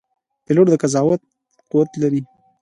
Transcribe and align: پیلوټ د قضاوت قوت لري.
پیلوټ 0.45 0.67
د 0.69 0.73
قضاوت 0.83 1.21
قوت 1.71 1.89
لري. 2.01 2.21